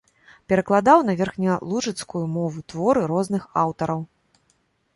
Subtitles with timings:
[0.51, 4.01] Перакладаў на верхнялужыцкую мову творы розных аўтараў.